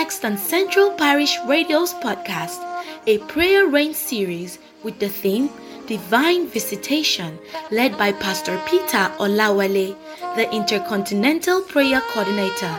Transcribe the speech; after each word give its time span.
next 0.00 0.24
on 0.24 0.38
Central 0.38 0.90
Parish 0.92 1.36
Radio's 1.46 1.92
podcast, 1.92 2.58
a 3.06 3.18
prayer 3.32 3.66
rain 3.66 3.92
series 3.92 4.58
with 4.82 4.98
the 4.98 5.10
theme 5.10 5.50
Divine 5.86 6.48
Visitation, 6.48 7.38
led 7.70 7.98
by 7.98 8.10
Pastor 8.10 8.56
Peter 8.64 9.04
Olawale, 9.24 9.94
the 10.36 10.50
Intercontinental 10.54 11.60
Prayer 11.60 12.00
Coordinator. 12.12 12.74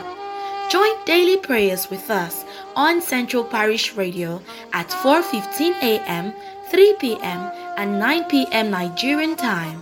Join 0.68 0.94
daily 1.04 1.36
prayers 1.36 1.88
with 1.90 2.10
us 2.10 2.44
on 2.74 3.00
Central 3.00 3.44
Parish 3.44 3.94
Radio 3.94 4.42
at 4.72 4.90
4:15 4.90 5.78
a.m., 5.92 6.34
3 6.74 6.96
p.m., 6.98 7.40
and 7.78 8.00
9 8.00 8.24
p.m. 8.34 8.70
Nigerian 8.70 9.36
time. 9.36 9.78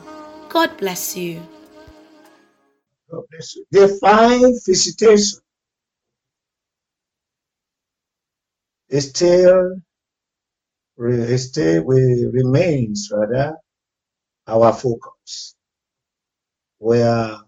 God 0.51 0.77
bless 0.77 1.17
you. 1.17 1.41
God 3.11 3.25
bless 3.31 3.57
you. 3.57 3.65
Divine 3.73 4.53
visitation 4.67 5.15
is 5.17 5.41
still, 8.99 9.77
still 11.39 11.85
we, 11.85 12.27
remains 12.33 13.11
rather 13.13 13.57
our 14.49 14.73
focus. 14.73 15.57
Where 16.79 17.39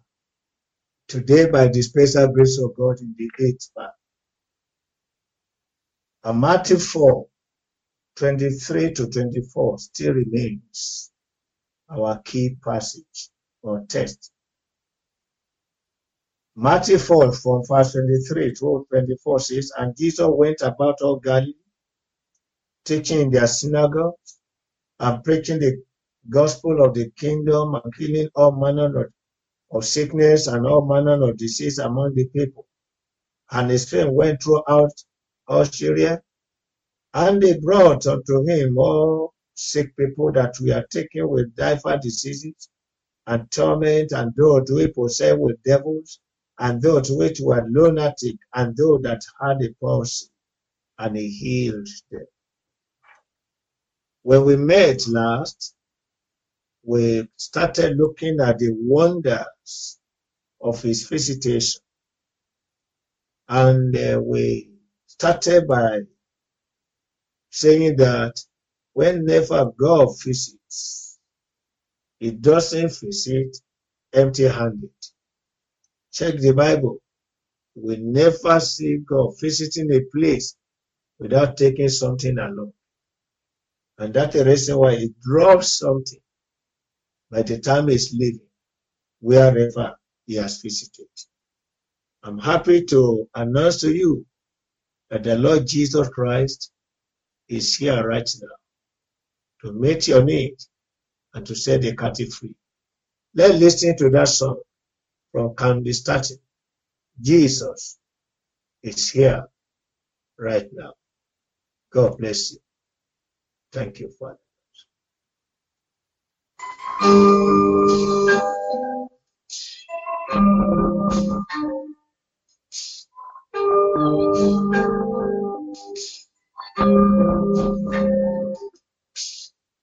today, 1.09 1.51
by 1.51 1.68
the 1.68 1.82
special 1.82 2.28
grace 2.32 2.60
of 2.62 2.77
God, 2.77 3.01
in 3.01 3.15
the 3.18 3.30
eighth 3.46 3.70
part, 3.77 3.92
and 6.24 6.41
Matthew 6.41 6.78
4, 6.78 7.27
23 8.16 8.95
to 8.95 9.09
24 9.09 9.79
still 9.79 10.15
remains 10.15 11.12
our 11.90 12.20
key 12.23 12.56
passage 12.65 13.30
or 13.62 13.84
text. 13.88 14.31
Matthew 16.55 16.98
4 16.98 17.33
from 17.33 17.62
verse 17.66 17.92
23 17.92 18.55
to 18.56 18.87
24 18.91 19.41
says, 19.41 19.73
And 19.77 19.97
Jesus 19.97 20.29
went 20.29 20.60
about 20.60 21.01
all 21.01 21.19
Galilee, 21.19 21.55
teaching 22.84 23.20
in 23.23 23.30
their 23.30 23.46
synagogues 23.46 24.38
and 25.01 25.24
preaching 25.24 25.60
the 25.60 25.82
gospel 26.30 26.85
of 26.85 26.95
the 26.95 27.10
kingdom 27.13 27.74
and 27.74 27.93
healing 27.99 28.29
all 28.35 28.52
manner 28.52 29.07
of, 29.07 29.13
of 29.73 29.85
sickness 29.87 30.46
and 30.46 30.66
all 30.66 30.87
manner 30.87 31.23
of 31.30 31.38
disease 31.38 31.79
among 31.79 32.15
the 32.15 32.29
people. 32.29 32.66
And 33.51 33.71
his 33.71 33.88
fame 33.91 34.15
went 34.15 34.43
throughout 34.43 34.93
all 35.48 35.65
Syria, 35.65 36.23
and 37.15 37.43
they 37.43 37.59
brought 37.60 38.07
unto 38.07 38.46
him 38.46 38.76
all 38.79 39.35
sick 39.54 39.96
people 39.96 40.32
that 40.32 40.54
were 40.60 40.85
taken 40.91 41.29
with 41.30 41.57
divers 41.57 42.01
diseases 42.02 42.69
and 43.26 43.51
torment, 43.51 44.13
and 44.13 44.32
those 44.37 44.69
who 44.69 44.88
possessed 44.93 45.38
with 45.38 45.63
devils, 45.63 46.21
and 46.58 46.82
those 46.82 47.10
which 47.12 47.40
were 47.40 47.66
lunatic, 47.70 48.36
and 48.54 48.76
those 48.76 49.02
that 49.02 49.22
had 49.40 49.62
a 49.62 49.74
palsy, 49.80 50.26
and 50.98 51.16
he 51.16 51.28
healed 51.30 51.88
them. 52.10 52.26
When 54.22 54.45
we 54.45 54.56
met 54.56 55.06
last, 55.08 55.74
we 56.84 57.28
started 57.36 57.96
looking 57.98 58.40
at 58.40 58.58
the 58.58 58.70
wonders 58.73 59.98
of 60.62 60.82
his 60.82 61.08
visitation. 61.08 61.82
And 63.48 63.96
uh, 63.96 64.20
we 64.25 64.70
started 65.06 65.69
by 65.69 66.00
saying 67.50 67.97
that 67.97 68.34
whenever 68.94 69.72
God 69.78 70.08
visits, 70.25 71.19
he 72.20 72.32
doesn't 72.32 72.98
visit 73.00 73.56
empty 74.14 74.44
handed. 74.48 74.91
Check 76.12 76.37
the 76.38 76.53
Bible. 76.53 76.99
We 77.75 77.97
never 77.99 78.60
see 78.60 78.99
God 78.99 79.34
visiting 79.41 79.93
a 79.93 80.00
place 80.15 80.56
without 81.19 81.56
taking 81.56 81.88
something 81.88 82.38
along. 82.38 82.72
And 83.99 84.15
that's 84.15 84.34
the 84.37 84.44
reason 84.44 84.78
why 84.78 84.97
he 84.97 85.15
drops 85.22 85.78
something 85.78 86.21
by 87.31 87.42
the 87.42 87.60
time 87.60 87.88
he's 87.88 88.12
leaving, 88.12 88.48
wherever 89.20 89.97
he 90.26 90.36
has 90.36 90.60
visited. 90.60 91.06
I'm 92.22 92.38
happy 92.38 92.84
to 92.86 93.28
announce 93.34 93.81
to 93.81 93.94
you 93.94 94.26
that 95.10 95.25
the 95.25 95.36
Lord 95.36 95.66
Jesus 95.66 96.09
Christ 96.09 96.72
is 97.48 97.76
here 97.76 98.06
right 98.06 98.28
now 98.42 98.56
to 99.62 99.72
meet 99.72 100.09
your 100.09 100.25
need 100.25 100.56
and 101.34 101.47
to 101.47 101.54
set 101.54 101.82
the 101.82 101.97
captive 101.97 102.32
free. 102.32 102.54
Let's 103.34 103.54
listen 103.59 103.97
to 103.98 104.10
that 104.10 104.28
song 104.28 104.60
from 105.32 105.56
Candy 105.56 105.93
Starting. 105.94 106.38
Jesus 107.20 107.98
is 108.82 109.10
here 109.10 109.47
right 110.38 110.69
now. 110.72 110.94
God 111.93 112.19
bless 112.19 112.53
you. 112.53 112.59
Thank 113.72 114.00
you, 114.00 114.10
Father. 114.19 114.38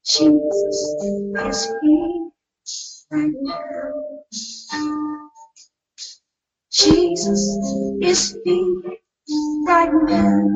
Jesus 0.05 0.95
is 1.45 1.67
here 1.81 2.29
right 3.11 3.31
now. 3.41 3.88
Jesus 6.79 7.41
is 8.01 8.37
here 8.45 8.81
right 9.67 9.91
now. 10.07 10.49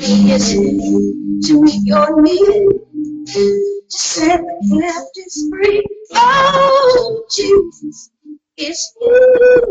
He 0.00 0.32
is 0.32 0.50
here 0.50 1.12
to 1.44 1.62
meet 1.62 1.82
your 1.84 2.22
need, 2.22 2.68
to 3.26 3.82
set 3.88 4.40
the 4.40 4.80
captives 4.80 5.48
free. 5.50 5.84
Oh, 6.14 7.24
Jesus 7.30 8.10
is 8.56 8.92
here 9.00 9.66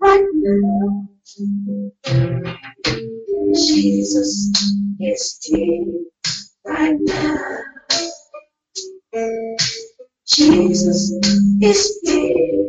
right 0.00 0.24
now. 0.34 1.08
Jesus 3.54 4.52
is 5.00 5.38
here 5.42 5.86
right 6.66 6.98
now. 7.00 7.58
Jesus 10.26 11.12
is 11.62 12.00
here 12.04 12.59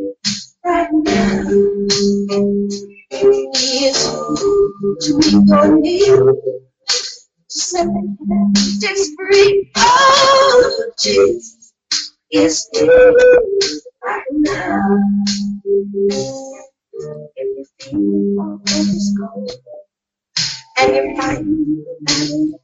right 0.72 0.90
now. 0.94 1.44
To 5.02 5.20
meet 5.20 5.48
your 5.50 5.80
need, 5.82 6.36
set 7.50 7.88
captives 7.88 9.12
free. 9.18 9.72
Oh, 9.78 10.92
Jesus 11.02 11.74
is 12.32 12.70
here 12.74 13.14
right 14.06 14.24
now. 14.32 15.00
If 17.36 17.48
you 17.58 17.66
feel 17.80 18.62
and 20.80 20.96
you're 20.96 21.18
fighting 21.18 21.86
and 22.10 22.56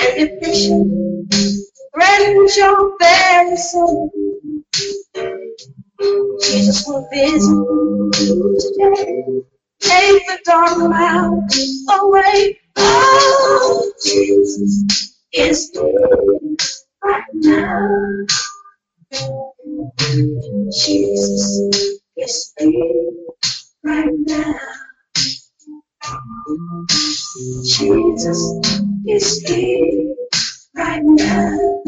and 0.00 0.12
depression 0.18 1.28
rend 1.96 2.50
your 2.56 2.96
very 3.00 3.56
soul. 3.58 4.13
Jesus 6.42 6.84
will 6.86 7.08
visit 7.12 7.50
you 7.50 8.58
today. 8.60 9.24
Take 9.80 10.26
the 10.26 10.38
dark 10.44 10.74
cloud 10.74 11.40
away. 12.00 12.60
Oh, 12.76 13.92
Jesus 14.04 14.84
is 15.32 15.70
here 15.74 16.56
right 17.04 17.24
now. 17.34 18.26
Jesus 20.72 21.60
is 22.16 22.52
here 22.58 23.10
right 23.84 24.12
now. 24.26 24.54
Jesus 27.64 28.60
is 29.06 29.42
here 29.48 30.14
right 30.76 31.02
now. 31.04 31.82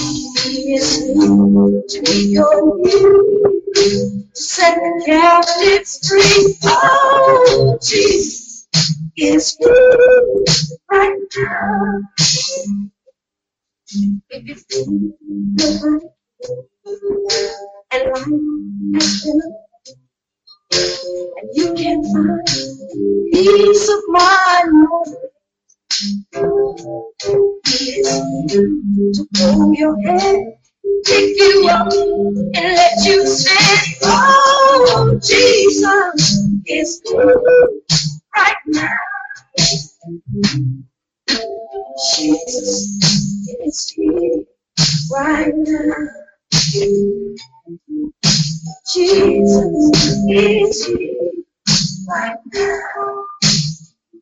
Is 0.00 1.08
here 1.08 2.44
to 3.74 4.24
set 4.34 4.76
the 4.76 5.02
captives 5.06 6.08
free. 6.08 6.56
Oh, 6.64 7.78
Jesus 7.82 8.68
is 9.16 9.56
here 9.58 10.44
right 10.90 11.18
now. 11.36 12.00
And 13.92 14.22
been 14.28 15.14
and 21.38 21.50
you 21.54 21.74
can 21.74 22.04
find 22.04 22.48
peace 23.32 23.90
of 23.90 24.00
mind. 24.08 24.88
To 25.90 27.14
hold 29.36 29.76
your 29.76 30.00
hand 30.02 30.54
pick 31.04 31.36
you 31.38 31.68
up 31.70 31.92
and 31.92 32.54
let 32.54 33.04
you 33.04 33.26
stand. 33.26 33.96
Oh, 34.04 35.18
Jesus 35.24 36.38
is 36.66 37.02
good 37.06 37.70
right 38.36 38.56
now. 38.66 38.88
Jesus 42.16 42.88
is 43.64 43.90
here 43.90 44.44
right 45.12 45.54
now. 45.56 46.08
Jesus 48.92 49.92
is 50.28 50.86
here 50.86 51.30
right 52.08 52.36
now. 52.54 53.24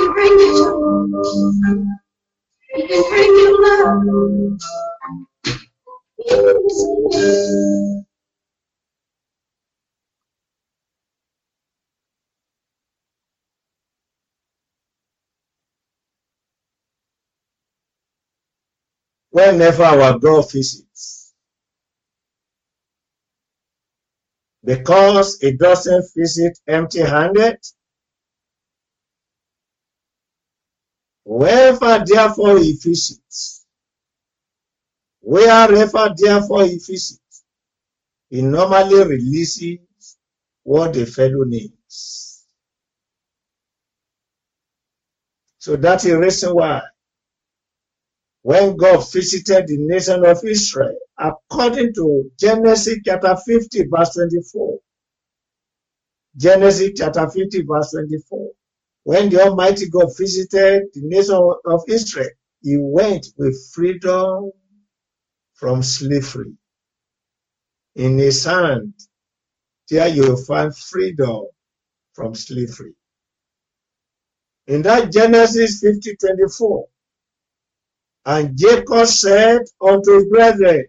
Can 0.00 0.12
bring 0.14 0.32
you 0.40 0.56
joy. 0.58 1.84
He 2.74 2.88
can 2.88 3.10
bring 3.10 3.30
you 3.30 3.62
love. 3.62 4.02
He's 6.18 6.84
Whenever 19.30 19.84
our 19.84 20.18
God 20.18 20.52
visits, 20.52 21.34
because 24.64 25.42
it 25.42 25.58
doesn't 25.58 26.06
visit 26.16 26.58
empty 26.68 27.00
handed, 27.00 27.58
wherever 31.24 32.04
therefore 32.06 32.58
he 32.58 32.74
visits, 32.74 33.66
wherever 35.20 36.14
therefore 36.16 36.64
he 36.66 36.76
visits, 36.78 37.20
he 38.30 38.42
normally 38.42 39.04
releases 39.04 39.78
what 40.64 40.94
the 40.94 41.06
fellow 41.06 41.44
needs. 41.46 42.44
So 45.58 45.76
that's 45.76 46.04
the 46.04 46.18
reason 46.18 46.54
why 46.54 46.82
when 48.42 48.76
God 48.76 49.04
visited 49.12 49.68
the 49.68 49.78
nation 49.78 50.24
of 50.24 50.40
Israel, 50.44 50.96
according 51.18 51.94
to 51.94 52.30
Genesis 52.38 52.98
chapter 53.04 53.36
50, 53.36 53.86
verse 53.88 54.14
24. 54.14 54.78
Genesis 56.36 56.92
chapter 56.96 57.28
50, 57.30 57.62
verse 57.64 57.92
24. 57.92 58.49
When 59.10 59.28
the 59.28 59.42
Almighty 59.42 59.88
God 59.90 60.16
visited 60.16 60.84
the 60.94 61.00
nation 61.02 61.52
of 61.66 61.82
Israel, 61.88 62.30
he 62.62 62.76
went 62.78 63.26
with 63.36 63.56
freedom 63.74 64.52
from 65.54 65.82
slavery. 65.82 66.54
In 67.96 68.18
his 68.18 68.44
hand, 68.44 68.94
there 69.90 70.08
you 70.08 70.22
will 70.28 70.36
find 70.44 70.76
freedom 70.76 71.46
from 72.14 72.36
slavery. 72.36 72.94
In 74.68 74.82
that 74.82 75.12
Genesis 75.12 75.80
50, 75.80 76.16
24, 76.16 76.86
and 78.26 78.56
Jacob 78.58 79.06
said 79.08 79.62
unto 79.82 80.14
his 80.14 80.26
brethren, 80.28 80.86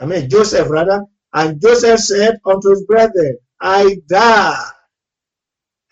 I 0.00 0.06
mean 0.06 0.30
Joseph 0.30 0.70
rather, 0.70 1.04
and 1.32 1.60
Joseph 1.62 2.00
said 2.00 2.38
unto 2.46 2.70
his 2.70 2.84
brethren, 2.86 3.38
I 3.60 3.98
die, 4.08 4.70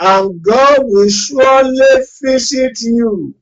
and 0.00 0.42
God 0.42 0.80
will 0.84 1.10
surely 1.10 1.80
visit 2.22 2.80
you 2.82 3.34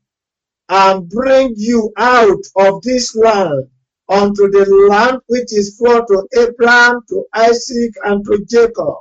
and 0.70 1.08
bring 1.10 1.54
you 1.56 1.93
out 1.99 2.44
of 2.56 2.82
this 2.82 3.16
land 3.16 3.69
unto 4.10 4.50
the 4.50 4.66
land 4.90 5.20
which 5.28 5.52
is 5.54 5.76
for 5.78 6.06
to 6.06 6.28
Abraham, 6.38 7.00
to 7.10 7.25
Isaac, 7.34 7.94
and 8.04 8.25
to 8.26 8.44
Jacob. 8.49 8.96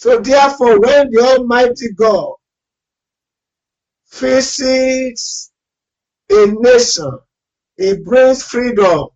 So 0.00 0.20
therefore, 0.20 0.80
when 0.80 1.10
the 1.10 1.20
Almighty 1.38 1.92
God 1.94 2.34
visits 4.12 5.52
a 6.30 6.46
nation, 6.48 7.18
he 7.78 7.96
brings 7.98 8.44
freedom. 8.44 9.08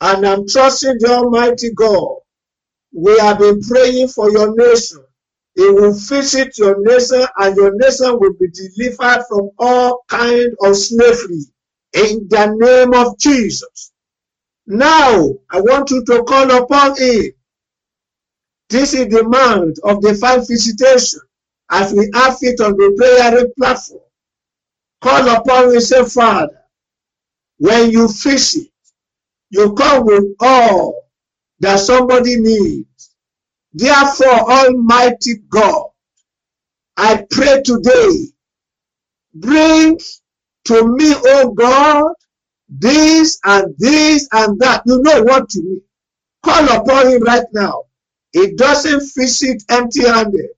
And 0.00 0.26
I'm 0.26 0.48
trusting 0.48 0.98
the 1.00 1.10
Almighty 1.12 1.72
God. 1.74 2.16
We 2.94 3.18
have 3.18 3.40
been 3.40 3.60
praying 3.62 4.08
for 4.08 4.30
your 4.32 4.54
nation. 4.56 5.03
He 5.56 5.70
will 5.70 5.92
visit 5.94 6.58
your 6.58 6.76
nation 6.82 7.26
and 7.38 7.56
your 7.56 7.74
nation 7.76 8.18
will 8.20 8.34
be 8.34 8.48
delivered 8.48 9.24
from 9.28 9.50
all 9.58 10.04
kind 10.08 10.54
of 10.62 10.76
slavery 10.76 11.44
in 11.94 12.26
the 12.28 12.54
name 12.58 12.94
of 12.94 13.18
Jesus. 13.18 13.92
Now, 14.66 15.30
I 15.50 15.60
want 15.60 15.90
you 15.90 16.04
to 16.06 16.24
call 16.24 16.50
upon 16.52 16.96
him. 16.98 17.32
This 18.70 18.94
is 18.94 19.08
the 19.08 19.22
demand 19.22 19.76
of 19.84 20.02
divine 20.02 20.40
visitation 20.40 21.20
as 21.70 21.92
we 21.94 22.10
have 22.14 22.38
it 22.42 22.60
on 22.60 22.72
the 22.72 22.94
prayer 22.98 23.46
platform. 23.58 24.00
Call 25.02 25.28
upon 25.28 25.74
him, 25.74 25.80
say, 25.80 26.04
Father, 26.04 26.60
when 27.58 27.90
you 27.90 28.08
visit, 28.08 28.68
you 29.50 29.74
come 29.74 30.06
with 30.06 30.24
all 30.40 31.04
that 31.60 31.80
somebody 31.80 32.40
needs. 32.40 32.86
Therefore, 33.74 34.52
Almighty 34.52 35.36
God, 35.50 35.86
I 36.96 37.26
pray 37.30 37.62
today, 37.64 38.28
bring 39.34 39.98
to 40.66 40.88
me, 40.96 41.14
oh 41.16 41.52
God, 41.54 42.14
this 42.68 43.40
and 43.44 43.74
this 43.78 44.28
and 44.32 44.58
that. 44.60 44.82
You 44.86 45.02
know 45.02 45.22
what 45.24 45.50
to 45.50 45.62
me. 45.62 45.80
Call 46.44 46.64
upon 46.82 47.08
him 47.12 47.24
right 47.24 47.46
now. 47.54 47.84
It 48.34 48.58
doesn't 48.58 49.12
visit 49.16 49.64
empty 49.70 50.06
handed. 50.08 50.50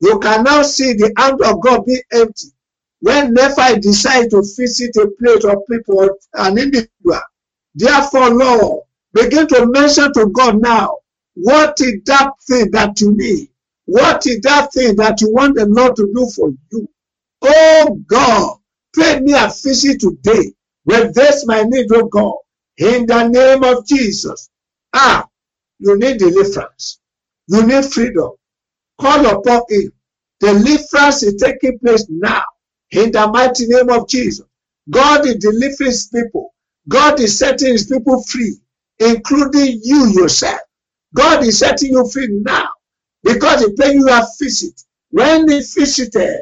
You 0.00 0.20
can 0.20 0.44
now 0.44 0.62
see 0.62 0.94
the 0.94 1.12
hand 1.18 1.42
of 1.42 1.62
God 1.62 1.86
be 1.86 2.00
empty. 2.12 2.48
Whenever 3.00 3.60
I 3.60 3.76
decide 3.76 4.30
to 4.30 4.38
visit 4.42 4.96
a 4.96 5.08
place 5.20 5.44
of 5.44 5.58
people, 5.70 6.10
an 6.34 6.58
individual, 6.58 7.20
therefore, 7.74 8.30
Lord, 8.30 8.84
begin 9.14 9.48
to 9.48 9.66
mention 9.66 10.12
to 10.14 10.28
God 10.28 10.60
now, 10.62 10.98
what 11.42 11.80
is 11.80 12.02
that 12.06 12.32
thing 12.48 12.70
that 12.72 13.00
you 13.00 13.12
need? 13.16 13.48
What 13.86 14.26
is 14.26 14.40
that 14.42 14.72
thing 14.72 14.96
that 14.96 15.20
you 15.20 15.32
want 15.32 15.56
the 15.56 15.66
Lord 15.66 15.96
to 15.96 16.12
do 16.14 16.28
for 16.34 16.50
you? 16.72 16.88
Oh 17.42 17.98
God, 18.06 18.58
pay 18.96 19.20
me 19.20 19.32
a 19.34 19.48
visit 19.48 20.00
today. 20.00 20.52
This 20.86 21.46
my 21.46 21.62
need, 21.64 21.86
oh 21.92 22.06
God, 22.06 22.36
in 22.78 23.06
the 23.06 23.28
name 23.28 23.64
of 23.64 23.86
Jesus. 23.86 24.50
Ah, 24.92 25.26
you 25.78 25.98
need 25.98 26.18
deliverance. 26.18 27.00
You 27.48 27.66
need 27.66 27.84
freedom. 27.86 28.32
Call 29.00 29.26
upon 29.26 29.62
him. 29.70 29.92
Deliverance 30.40 31.22
is 31.22 31.36
taking 31.42 31.78
place 31.78 32.06
now. 32.10 32.44
In 32.92 33.12
the 33.12 33.26
mighty 33.28 33.66
name 33.66 33.90
of 33.90 34.08
Jesus. 34.08 34.46
God 34.90 35.26
is 35.26 35.36
delivering 35.36 35.90
his 35.90 36.08
people. 36.08 36.54
God 36.88 37.20
is 37.20 37.38
setting 37.38 37.72
his 37.72 37.86
people 37.86 38.22
free, 38.24 38.56
including 38.98 39.80
you 39.82 40.08
yourself. 40.08 40.60
God 41.14 41.44
is 41.44 41.58
setting 41.58 41.92
you 41.92 42.08
free 42.08 42.28
now 42.30 42.68
because 43.24 43.62
the 43.62 43.72
place 43.72 43.94
you 43.94 44.06
have 44.08 44.28
visited. 44.40 44.74
When 45.10 45.48
he 45.50 45.60
visited 45.60 46.40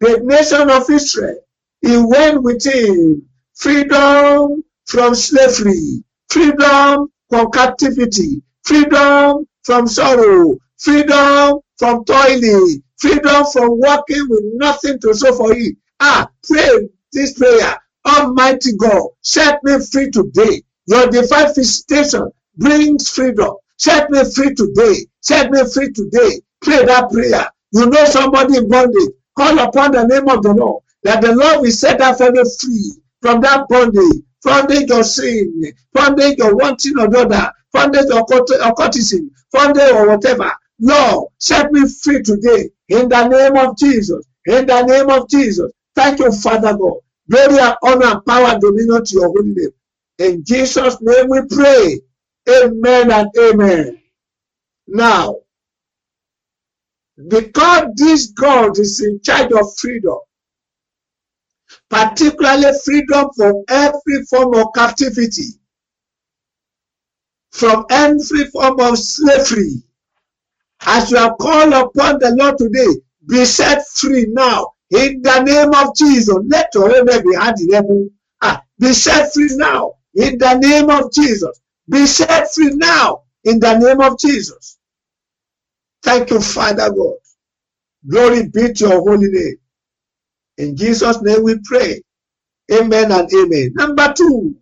the 0.00 0.20
nation 0.24 0.70
of 0.70 0.90
Israel, 0.90 1.40
he 1.82 1.96
went 1.98 2.42
with 2.42 2.64
him 2.64 3.28
freedom 3.54 4.64
from 4.86 5.14
slavery, 5.14 6.04
freedom 6.30 7.08
from 7.30 7.50
captivity, 7.52 8.42
freedom 8.64 9.46
from 9.64 9.86
sorrow, 9.88 10.56
freedom 10.78 11.60
from 11.78 12.04
toiling, 12.06 12.82
freedom 12.98 13.44
from 13.52 13.80
working 13.80 14.26
with 14.30 14.44
nothing 14.54 14.98
to 15.00 15.14
show 15.14 15.34
for 15.36 15.52
it. 15.54 15.76
Ah, 16.00 16.30
pray 16.48 16.88
this 17.12 17.38
prayer. 17.38 17.76
Almighty 18.06 18.72
God, 18.78 19.08
set 19.22 19.60
me 19.64 19.78
free 19.92 20.10
today. 20.10 20.62
Your 20.86 21.08
divine 21.08 21.54
visitation 21.54 22.30
brings 22.56 23.10
freedom. 23.10 23.54
Set 23.78 24.10
me 24.10 24.24
free 24.34 24.54
today. 24.54 25.06
Set 25.22 25.52
me 25.52 25.60
free 25.74 25.92
today. 25.92 26.42
Pray 26.62 26.86
that 26.86 27.10
prayer. 27.12 27.50
You 27.72 27.86
know 27.88 28.06
somebody 28.06 28.58
in 28.58 28.68
bondage. 28.70 29.10
Call 29.38 29.58
upon 29.60 29.92
the 29.92 30.06
name 30.06 30.28
of 30.28 30.42
the 30.44 30.54
Lord. 30.54 30.84
That 31.04 31.22
the 31.22 31.34
Lord 31.36 31.62
will 31.62 31.72
set 31.72 31.98
that 32.00 32.18
fellow 32.18 32.44
free 32.60 32.94
from 33.22 33.42
that 33.42 33.68
bondage. 33.70 34.22
bondage 34.44 34.90
of 34.92 35.06
sin, 35.06 35.72
bondage 35.94 36.40
of 36.40 36.54
wanting 36.54 36.98
another, 36.98 37.52
bondage 37.72 38.10
of 38.12 38.26
occultism, 38.62 39.30
bondage 39.52 39.92
or 39.92 40.08
whatever. 40.08 40.52
Lord, 40.80 41.28
set 41.38 41.72
me 41.72 41.88
free 41.88 42.22
today 42.22 42.70
in 42.90 43.08
the 43.10 43.28
name 43.28 43.56
of 43.58 43.78
Jesus. 43.78 44.26
In 44.46 44.66
the 44.66 44.82
name 44.84 45.10
of 45.10 45.28
Jesus. 45.30 45.72
Thank 45.96 46.20
you, 46.20 46.32
Father 46.32 46.76
God. 46.76 46.98
Glory 47.30 47.60
and 47.60 47.76
honor 47.84 48.06
and 48.06 48.26
power 48.26 48.46
and 48.48 48.62
dominion 48.62 49.04
to 49.04 49.14
your 49.14 49.28
holy 49.28 49.54
name. 49.54 49.70
In 50.20 50.44
Jesus' 50.44 50.98
name 51.02 51.28
we 51.30 51.42
pray. 51.50 52.00
Amen 52.48 53.12
and 53.12 53.30
amen. 53.40 54.02
Now, 54.88 55.38
because 57.28 57.86
this 57.96 58.28
God 58.28 58.78
is 58.78 59.02
in 59.02 59.20
charge 59.22 59.52
of 59.52 59.66
freedom, 59.78 60.18
particularly 61.90 62.72
freedom 62.84 63.30
from 63.36 63.64
every 63.68 64.24
form 64.30 64.54
of 64.54 64.68
captivity, 64.74 65.54
from 67.52 67.86
every 67.90 68.46
form 68.46 68.80
of 68.80 68.98
slavery. 68.98 69.82
As 70.86 71.10
you 71.10 71.18
have 71.18 71.38
called 71.40 71.72
upon 71.74 72.20
the 72.20 72.34
Lord 72.38 72.58
today, 72.58 73.00
be 73.26 73.44
set 73.44 73.86
free 73.88 74.26
now 74.30 74.72
in 74.90 75.22
the 75.22 75.42
name 75.42 75.74
of 75.74 75.96
Jesus. 75.96 76.36
Let 76.46 76.70
your 76.74 76.90
amen 76.96 77.22
be 77.24 77.34
heard. 77.36 78.10
Ah, 78.42 78.62
be 78.78 78.92
set 78.94 79.32
free 79.34 79.50
now 79.56 79.94
in 80.14 80.38
the 80.38 80.54
name 80.58 80.90
of 80.90 81.12
Jesus. 81.12 81.60
Be 81.90 82.06
set 82.06 82.52
free 82.54 82.72
now 82.74 83.22
in 83.44 83.60
the 83.60 83.78
name 83.78 84.00
of 84.00 84.18
Jesus. 84.18 84.78
Thank 86.02 86.30
you, 86.30 86.40
Father 86.40 86.90
God. 86.90 87.16
Glory 88.08 88.48
be 88.48 88.72
to 88.74 88.84
your 88.88 89.00
holy 89.02 89.28
name. 89.30 89.56
In 90.58 90.76
Jesus' 90.76 91.22
name 91.22 91.44
we 91.44 91.58
pray. 91.64 92.02
Amen 92.72 93.12
and 93.12 93.30
amen. 93.34 93.72
Number 93.74 94.12
two, 94.14 94.56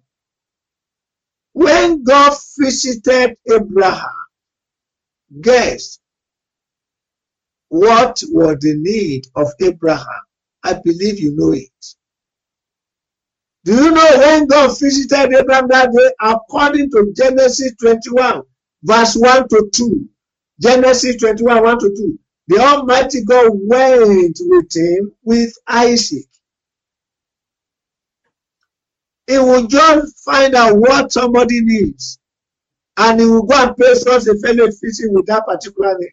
when 1.54 2.04
God 2.04 2.34
visited 2.58 3.36
Abraham, 3.52 4.10
guess 5.42 5.98
what 7.70 8.22
was 8.28 8.58
the 8.60 8.76
need 8.78 9.26
of 9.36 9.48
Abraham? 9.62 10.06
I 10.64 10.74
believe 10.74 11.20
you 11.20 11.36
know 11.36 11.52
it. 11.52 11.70
Do 13.66 13.74
you 13.74 13.92
know 13.92 14.18
when 14.18 14.46
God 14.48 14.78
visited 14.80 15.34
Abraham 15.34 15.68
that 15.70 15.92
day? 15.92 16.12
According 16.22 16.90
to 16.92 17.14
Genesis 17.16 17.74
21, 17.82 18.42
verse 18.84 19.16
1 19.16 19.48
to 19.50 19.70
2. 19.74 20.10
Genesis 20.62 21.16
21, 21.18 21.64
1 21.64 21.80
to 21.80 21.90
2. 21.90 22.20
The 22.48 22.58
Almighty 22.60 23.24
God 23.24 23.50
went 23.54 24.38
with 24.40 24.76
him 24.76 25.12
with 25.24 25.54
Isaac. 25.68 26.26
He 29.28 29.38
will 29.38 29.66
just 29.66 30.24
find 30.24 30.54
out 30.54 30.76
what 30.78 31.12
somebody 31.12 31.62
needs. 31.62 32.20
And 32.98 33.20
he 33.20 33.26
will 33.26 33.44
go 33.44 33.56
and 33.68 33.76
pay 33.76 33.94
such 33.94 34.28
a 34.28 34.36
fellow 34.38 34.66
visit 34.66 35.12
with 35.12 35.26
that 35.26 35.46
particular 35.46 35.98
name. 35.98 36.10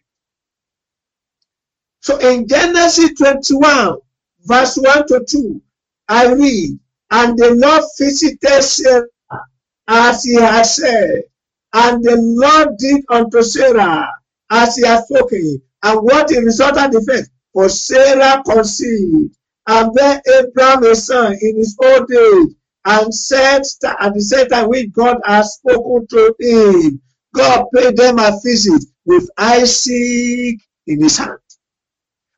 So 2.00 2.18
in 2.18 2.48
Genesis 2.48 3.12
21, 3.18 3.98
verse 4.44 4.76
1 4.76 5.08
to 5.08 5.24
2, 5.28 5.62
I 6.08 6.32
read, 6.34 6.78
And 7.14 7.38
the 7.38 7.52
Lord 7.54 7.84
visited 7.98 8.64
Sarah 8.64 9.06
as 9.88 10.24
he 10.24 10.36
had 10.36 10.64
said, 10.64 11.24
and 11.74 12.04
the 12.04 12.16
Lord 12.18 12.78
did 12.78 13.04
unto 13.10 13.42
Sarah 13.42 14.08
as 14.50 14.76
he 14.76 14.86
had 14.86 15.04
spoken. 15.04 15.62
And 15.82 16.00
what 16.02 16.28
the 16.28 16.40
result 16.40 16.78
of 16.78 16.92
the? 16.92 17.28
For 17.54 17.68
Sarah 17.70 18.42
conceived 18.44 19.36
and 19.68 19.94
bare 19.94 20.22
Abraham 20.40 20.84
a 20.84 20.96
son 20.96 21.36
in 21.40 21.56
his 21.58 21.76
old 21.82 22.10
age, 22.12 22.56
and 22.86 23.14
said 23.14 23.62
at 24.00 24.14
the 24.14 24.22
same 24.22 24.48
time 24.48 24.68
which 24.70 24.92
God 24.92 25.18
has 25.24 25.54
spoken 25.54 26.06
to 26.08 26.34
him, 26.40 27.02
God 27.34 27.66
paid 27.74 27.96
them 27.96 28.18
a 28.20 28.32
visit 28.44 28.84
with 29.06 29.30
Isaac 29.38 30.60
in 30.88 31.02
his 31.02 31.18
hand. 31.18 31.38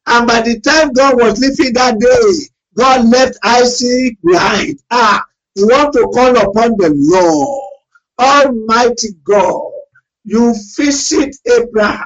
And 0.07 0.27
by 0.27 0.43
the 0.43 0.61
time 0.61 0.93
God 0.93 1.17
was 1.17 1.41
leaving 1.41 1.75
that 1.75 1.99
day, 2.01 2.56
God 2.77 3.07
left 3.11 3.39
Isaac 3.45 4.19
behind. 4.25 4.81
Ah, 4.91 5.25
you 5.57 5.69
want 5.69 5.95
to 5.95 6.03
call 6.15 6.37
upon 6.37 6.77
the 6.79 6.93
Lord, 6.97 7.71
Almighty 8.21 9.11
God. 9.25 9.73
You 10.25 10.55
visit 10.77 11.37
Abraham 11.47 12.05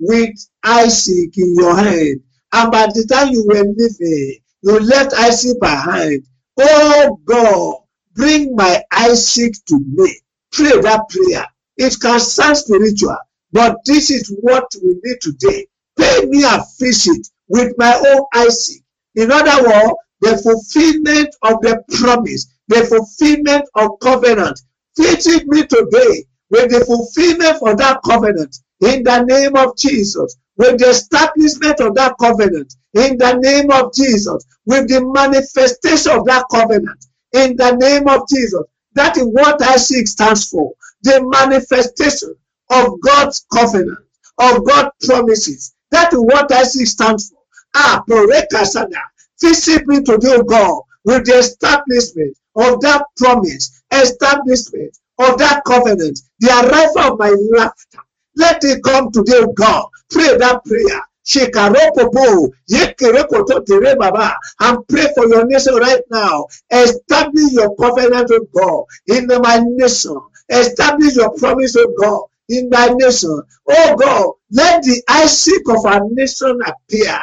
with 0.00 0.34
Isaac 0.64 1.38
in 1.38 1.56
your 1.56 1.76
hand. 1.76 2.22
And 2.54 2.72
by 2.72 2.86
the 2.88 3.06
time 3.10 3.30
you 3.30 3.44
were 3.48 3.64
leaving, 3.76 4.38
you 4.62 4.80
left 4.80 5.14
Isaac 5.14 5.60
behind. 5.60 6.24
Oh 6.60 7.20
God, 7.26 7.76
bring 8.14 8.56
my 8.56 8.82
Isaac 8.92 9.54
to 9.68 9.80
me. 9.80 10.20
Pray 10.52 10.80
that 10.82 11.08
prayer. 11.10 11.46
It 11.78 11.96
can 12.00 12.20
sound 12.20 12.58
spiritual, 12.58 13.18
but 13.52 13.78
this 13.86 14.10
is 14.10 14.34
what 14.42 14.66
we 14.82 14.96
need 15.04 15.18
today. 15.22 15.68
Pay 15.98 16.26
me 16.26 16.44
a 16.44 16.64
visit 16.80 17.28
with 17.48 17.74
my 17.78 17.94
own 17.94 18.24
Isaac. 18.34 18.83
In 19.16 19.32
other 19.32 19.64
words, 19.68 19.94
the 20.22 20.38
fulfillment 20.38 21.34
of 21.42 21.60
the 21.62 21.82
promise, 21.98 22.46
the 22.68 22.84
fulfillment 22.86 23.64
of 23.76 24.00
covenant. 24.00 24.60
Visit 24.98 25.46
me 25.48 25.66
today 25.66 26.24
with 26.50 26.70
the 26.70 26.84
fulfillment 26.86 27.58
of 27.62 27.78
that 27.78 28.00
covenant 28.04 28.56
in 28.82 29.04
the 29.04 29.22
name 29.24 29.56
of 29.56 29.76
Jesus. 29.78 30.36
With 30.58 30.78
the 30.80 30.90
establishment 30.90 31.80
of 31.80 31.94
that 31.96 32.16
covenant 32.20 32.74
in 32.94 33.18
the 33.18 33.34
name 33.38 33.70
of 33.72 33.94
Jesus. 33.94 34.44
With 34.66 34.88
the 34.88 35.04
manifestation 35.04 36.12
of 36.18 36.26
that 36.26 36.46
covenant 36.52 37.06
in 37.34 37.56
the 37.56 37.76
name 37.76 38.08
of 38.08 38.28
Jesus. 38.28 38.62
That 38.94 39.18
is 39.18 39.24
what 39.26 39.62
Isaac 39.62 40.08
stands 40.08 40.50
for. 40.50 40.72
The 41.02 41.22
manifestation 41.24 42.36
of 42.70 43.00
God's 43.02 43.46
covenant, 43.52 44.00
of 44.40 44.66
God's 44.66 44.92
promises. 45.06 45.74
That 45.92 46.12
is 46.14 46.20
what 46.20 46.52
Isaac 46.52 46.88
stands 46.88 47.30
for. 47.30 47.38
Ah, 47.74 48.04
Porekasana. 48.08 49.00
Visit 49.40 49.86
me 49.88 50.02
today, 50.02 50.38
God, 50.46 50.82
with 51.04 51.26
the 51.26 51.38
establishment 51.38 52.36
of 52.56 52.80
that 52.82 53.06
promise, 53.18 53.82
establishment 53.92 54.96
of 55.18 55.38
that 55.38 55.62
covenant, 55.66 56.20
the 56.40 56.48
arrival 56.50 57.14
of 57.14 57.18
my 57.20 57.34
laughter. 57.52 58.00
Let 58.36 58.64
it 58.64 58.82
come 58.84 59.12
to 59.12 59.24
today, 59.24 59.44
God. 59.54 59.86
Pray 60.10 60.38
that 60.38 60.64
prayer. 60.64 61.02
Shekaropopo, 61.26 62.50
yekerekoto 62.70 63.64
tere 63.66 63.96
baba, 63.96 64.36
and 64.60 64.86
pray 64.88 65.06
for 65.14 65.26
your 65.28 65.46
nation 65.46 65.74
right 65.76 66.02
now. 66.10 66.46
Establish 66.72 67.52
your 67.52 67.76
covenant 67.76 68.30
with 68.30 68.50
God 68.52 68.84
in 69.08 69.28
my 69.28 69.60
nation. 69.64 70.20
Establish 70.50 71.16
your 71.16 71.36
promise 71.38 71.74
with 71.76 71.90
God 72.00 72.22
in 72.48 72.70
thy 72.70 72.88
nation. 72.94 73.42
Oh 73.68 73.96
God, 73.96 74.32
let 74.52 74.82
the 74.84 75.02
Isaac 75.08 75.62
of 75.68 75.86
our 75.86 76.02
nation 76.12 76.60
appear. 76.66 77.18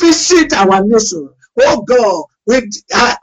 Visit 0.00 0.52
our 0.54 0.84
nation. 0.84 1.30
Oh 1.60 1.82
God, 1.82 2.24
with 2.46 2.64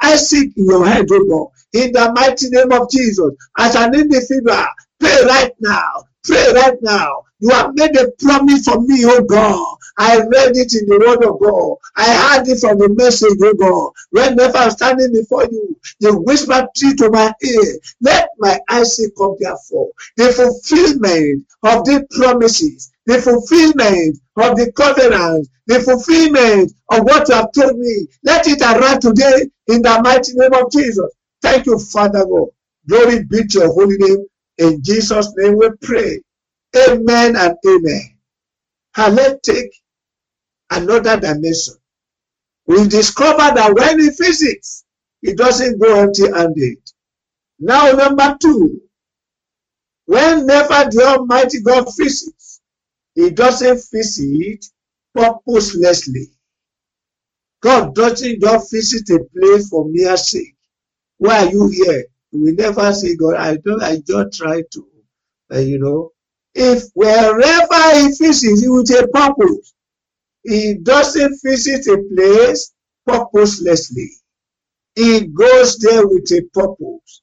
Isaac 0.03 0.49
in 0.57 0.65
your 0.67 0.87
head, 0.87 1.07
oh 1.11 1.25
God, 1.73 1.81
in 1.81 1.91
the 1.93 2.11
mighty 2.15 2.49
name 2.49 2.71
of 2.73 2.89
Jesus, 2.91 3.31
as 3.57 3.75
an 3.75 3.95
individual, 3.95 4.65
pray 4.99 5.19
right 5.27 5.53
now. 5.61 6.05
Pray 6.25 6.53
right 6.53 6.77
now. 6.81 7.23
You 7.39 7.51
have 7.51 7.71
made 7.75 7.95
a 7.97 8.11
promise 8.19 8.65
for 8.65 8.81
me, 8.81 9.03
oh 9.05 9.23
God. 9.23 9.77
I 9.97 10.17
read 10.19 10.57
it 10.57 10.73
in 10.75 10.87
the 10.87 10.99
word 10.99 11.23
of 11.25 11.39
God. 11.41 11.77
I 11.97 12.37
heard 12.37 12.47
it 12.49 12.59
from 12.59 12.79
the 12.79 12.89
message, 12.89 13.37
oh 13.43 13.53
God. 13.55 13.91
Whenever 14.11 14.57
I'm 14.57 14.71
standing 14.71 15.13
before 15.13 15.45
you, 15.45 15.77
you 15.99 16.17
whisper 16.19 16.67
tree 16.77 16.95
to 16.95 17.11
my 17.11 17.33
ear. 17.43 17.79
Let 18.01 18.29
my 18.39 18.59
eyes 18.69 18.97
see 18.97 19.07
come 19.17 19.35
therefore. 19.39 19.89
The 20.17 20.31
fulfillment 20.33 21.45
of 21.63 21.85
the 21.85 22.07
promises, 22.11 22.91
the 23.07 23.19
fulfillment 23.21 24.19
of 24.37 24.57
the 24.57 24.71
covenant, 24.73 25.47
the 25.67 25.81
fulfillment 25.81 26.73
of 26.91 27.03
what 27.05 27.29
you 27.29 27.35
have 27.35 27.51
told 27.53 27.79
me. 27.79 28.07
Let 28.23 28.47
it 28.47 28.61
arrive 28.61 28.99
today 28.99 29.49
in 29.67 29.81
the 29.81 30.01
mighty 30.03 30.33
name 30.35 30.53
of 30.53 30.71
Jesus. 30.71 31.11
Thank 31.41 31.67
you, 31.67 31.79
Father 31.79 32.25
God. 32.25 32.49
Glory 32.87 33.23
be 33.25 33.45
to 33.47 33.59
your 33.59 33.73
holy 33.73 33.97
name. 33.97 34.25
In 34.57 34.83
Jesus' 34.83 35.33
name 35.37 35.57
we 35.57 35.69
pray. 35.81 36.21
Amen 36.77 37.35
and 37.37 37.55
amen. 37.67 38.17
And 38.97 39.15
let's 39.15 39.41
take 39.49 39.71
another 40.71 41.19
dimension. 41.19 41.75
We 42.67 42.87
discover 42.87 43.55
that 43.55 43.73
when 43.75 43.99
he 43.99 44.09
visits, 44.09 44.85
he 45.21 45.33
doesn't 45.35 45.79
go 45.81 45.99
empty 46.01 46.31
handed. 46.31 46.77
Now, 47.59 47.91
number 47.93 48.37
two, 48.41 48.81
whenever 50.05 50.89
the 50.91 51.03
Almighty 51.19 51.61
God 51.61 51.87
visits, 51.97 52.61
he 53.15 53.31
doesn't 53.31 53.83
visit 53.91 54.65
purposelessly. 55.15 56.29
God 57.61 57.95
doesn't 57.95 58.41
just 58.41 58.71
visit 58.71 59.09
a 59.11 59.19
place 59.37 59.69
for 59.69 59.85
mere 59.89 60.17
sake. 60.17 60.55
Why 61.17 61.45
are 61.47 61.51
you 61.51 61.69
here? 61.69 62.05
We 62.33 62.53
never 62.53 62.93
see 62.93 63.17
God, 63.17 63.35
I 63.35 63.57
don't, 63.57 63.83
I 63.83 63.97
just 64.07 64.37
try 64.39 64.63
to, 64.73 64.87
uh, 65.53 65.59
you 65.59 65.79
know. 65.79 66.11
If 66.55 66.83
wherever 66.95 67.95
he 67.99 68.09
visits, 68.09 68.61
he 68.61 68.69
with 68.69 68.89
a 68.91 69.07
purpose. 69.13 69.73
He 70.43 70.75
doesn't 70.75 71.39
visit 71.43 71.87
a 71.87 72.03
place 72.15 72.73
purposelessly. 73.07 74.11
He 74.95 75.27
goes 75.27 75.77
there 75.79 76.07
with 76.07 76.31
a 76.31 76.43
purpose. 76.53 77.21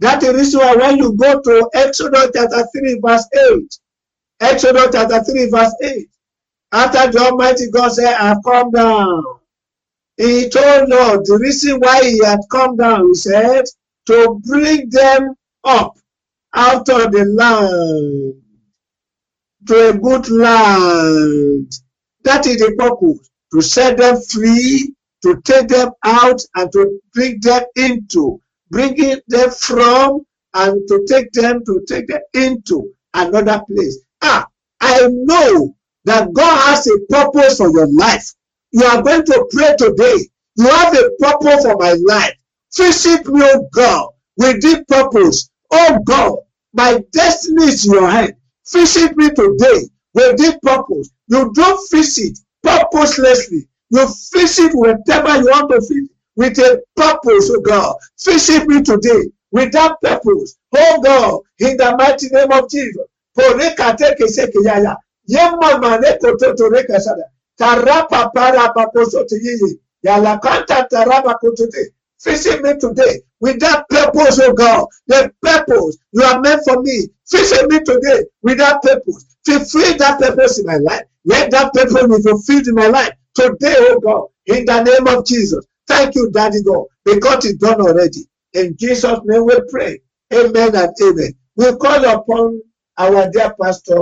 That 0.00 0.22
is 0.22 0.28
the 0.30 0.34
reason 0.38 0.60
why 0.60 0.76
when 0.76 0.98
you 0.98 1.16
go 1.16 1.40
to 1.40 1.70
Exodus 1.74 2.30
chapter 2.34 2.66
3, 2.78 3.00
verse 3.04 3.26
8, 3.34 3.78
Exodus 4.40 4.88
chapter 4.92 5.24
3, 5.24 5.50
verse 5.50 5.74
8, 5.82 6.08
after 6.72 7.12
the 7.12 7.18
Almighty 7.20 7.70
God 7.70 7.90
said, 7.92 8.14
I 8.14 8.28
have 8.28 8.38
come 8.44 8.70
down, 8.72 9.24
he 10.16 10.48
told 10.50 10.88
Lord 10.90 11.26
the 11.26 11.38
reason 11.40 11.78
why 11.80 12.04
he 12.04 12.24
had 12.24 12.40
come 12.50 12.76
down, 12.76 13.08
he 13.08 13.14
said, 13.14 13.64
to 14.06 14.40
bring 14.44 14.90
them 14.90 15.34
up 15.64 15.98
out 16.54 16.88
of 16.88 17.12
the 17.12 17.24
land 17.26 18.34
to 19.68 19.90
a 19.90 19.94
good 19.98 20.30
land. 20.30 21.72
That 22.24 22.46
is 22.46 22.58
the 22.58 22.74
purpose 22.78 23.30
to 23.54 23.62
set 23.62 23.98
them 23.98 24.20
free, 24.22 24.94
to 25.22 25.40
take 25.44 25.68
them 25.68 25.90
out, 26.04 26.40
and 26.56 26.72
to 26.72 27.00
bring 27.14 27.40
them 27.42 27.64
into, 27.76 28.40
bringing 28.70 29.20
them 29.28 29.50
from, 29.50 30.22
and 30.54 30.88
to 30.88 31.06
take 31.08 31.32
them 31.32 31.64
to 31.66 31.84
take 31.88 32.08
them 32.08 32.20
into 32.34 32.92
another 33.14 33.62
place. 33.68 33.98
Ah, 34.22 34.46
I 34.80 35.08
know 35.10 35.74
that 36.06 36.32
God 36.34 36.60
has 36.68 36.86
a 36.88 36.98
purpose 37.10 37.58
for 37.58 37.70
your 37.70 37.92
life. 37.92 38.32
You 38.72 38.84
are 38.84 39.02
going 39.02 39.26
to 39.26 39.48
pray 39.52 39.74
today. 39.78 40.28
You 40.56 40.68
have 40.68 40.94
a 40.94 41.10
purpose 41.20 41.64
for 41.64 41.76
my 41.78 41.96
life. 42.06 42.34
Visit 42.76 43.26
me, 43.28 43.42
oh 43.44 43.68
God, 43.74 44.10
with 44.36 44.62
this 44.62 44.84
purpose. 44.88 45.50
Oh 45.72 45.98
God, 46.04 46.38
my 46.74 47.02
destiny 47.12 47.64
is 47.66 47.86
in 47.86 47.94
your 47.94 48.10
hand. 48.10 48.34
Visit 48.72 49.16
me 49.16 49.30
today 49.30 49.88
with 50.14 50.38
this 50.38 50.56
purpose. 50.62 51.10
You 51.28 51.52
don't 51.54 51.90
visit 51.92 52.38
purposelessly. 52.62 53.68
You 53.90 54.06
visit 54.34 54.72
whatever 54.74 55.38
you 55.38 55.46
want 55.46 55.70
to 55.70 55.80
visit 55.80 56.10
with 56.36 56.58
a 56.58 56.82
purpose, 56.96 57.50
oh 57.52 57.60
God. 57.62 57.96
Visit 58.24 58.68
me 58.68 58.82
today 58.82 59.30
with 59.52 59.72
that 59.72 59.96
purpose. 60.02 60.56
Oh 60.76 61.00
God, 61.02 61.40
in 61.58 61.76
the 61.78 61.96
mighty 61.96 62.28
name 62.30 62.52
of 62.52 62.70
Jesus. 62.70 63.06
Tarapa 67.60 68.32
para 68.34 68.72
paposo 68.74 69.24
te 69.28 69.36
yiyi. 69.36 69.78
Yala 70.04 70.40
kanta 70.40 70.88
kotote. 71.40 71.92
Visit 72.24 72.62
me 72.62 72.74
today 72.78 73.20
with 73.40 73.60
that 73.60 73.88
purpose, 73.88 74.40
oh 74.42 74.52
God. 74.52 74.86
The 75.06 75.32
purpose 75.42 75.98
you 76.12 76.22
are 76.22 76.40
meant 76.40 76.62
for 76.64 76.82
me. 76.82 77.08
Visit 77.30 77.70
me 77.70 77.80
today 77.80 78.24
with 78.42 78.58
that 78.58 78.82
purpose. 78.82 79.36
Fulfill 79.46 79.96
that 79.98 80.20
purpose 80.20 80.58
in 80.58 80.66
my 80.66 80.76
life. 80.76 81.04
Let 81.24 81.50
that 81.52 81.72
purpose 81.72 81.94
be 81.94 82.22
fulfilled 82.22 82.68
in 82.68 82.74
my 82.74 82.88
life 82.88 83.12
today, 83.34 83.74
oh 83.78 84.00
God. 84.00 84.26
In 84.46 84.64
the 84.66 84.82
name 84.82 85.06
of 85.16 85.26
Jesus. 85.26 85.64
Thank 85.88 86.14
you, 86.16 86.30
Daddy 86.30 86.62
God, 86.62 86.86
because 87.04 87.46
it's 87.46 87.58
done 87.58 87.80
already. 87.80 88.26
In 88.54 88.76
Jesus' 88.76 89.20
name 89.24 89.46
we 89.46 89.60
pray. 89.70 90.00
Amen 90.32 90.76
and 90.76 90.94
amen. 91.02 91.32
We 91.56 91.76
call 91.76 92.04
upon 92.04 92.62
our 92.98 93.30
dear 93.30 93.54
pastor 93.60 93.96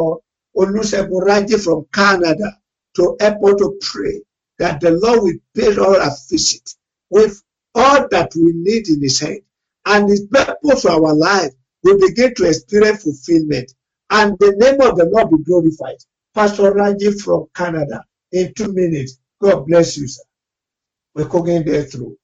Olusegun 0.56 1.24
Raji 1.26 1.58
from 1.58 1.86
Canada 1.92 2.58
to 2.96 3.16
help 3.20 3.44
us 3.44 3.54
to 3.58 3.78
pray 3.82 4.20
that 4.58 4.80
the 4.80 4.92
Lord 4.92 5.22
will 5.22 5.34
pay 5.54 5.76
all 5.76 5.96
a 5.96 6.10
visit 6.30 6.74
with 7.10 7.42
all 7.78 8.08
that 8.10 8.32
we 8.36 8.52
need 8.54 8.88
in 8.90 9.02
his 9.02 9.20
hand. 9.20 9.42
And 9.86 10.10
his 10.10 10.26
purpose 10.28 10.82
for 10.82 10.92
our 10.92 11.14
life 11.16 11.52
will 11.84 12.00
begin 12.00 12.34
to 12.36 12.48
experience 12.48 13.04
fulfillment. 13.04 13.72
And 14.10 14.38
the 14.40 14.54
name 14.58 14.82
of 14.82 14.98
the 14.98 15.06
Lord 15.06 15.30
be 15.30 15.44
glorified. 15.44 15.98
Pastor 16.34 16.72
Raji 16.74 17.12
from 17.12 17.46
Canada 17.56 18.04
in 18.32 18.54
two 18.54 18.72
minutes. 18.74 19.20
God 19.42 19.66
bless 19.66 19.98
you, 19.98 20.08
sir. 20.08 20.24
We're 21.14 21.26
cooking 21.28 21.64
there 21.64 21.84
through. 21.84 22.18